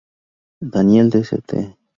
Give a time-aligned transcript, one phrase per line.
[0.73, 1.77] Danielle de St.